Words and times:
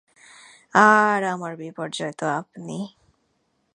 আর 0.73 1.21
আমার 1.33 1.53
বিপর্যয় 1.57 2.13
তো 2.19 2.25
আপনি। 2.39 2.77